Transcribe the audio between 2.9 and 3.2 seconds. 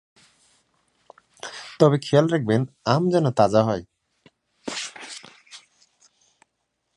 আম